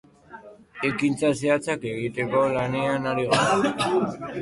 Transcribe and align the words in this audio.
Ekintza 0.89 1.31
zehatzak 1.43 1.87
egiteko 1.93 2.43
lanean 2.57 3.09
ari 3.15 3.31
gara. 3.37 3.91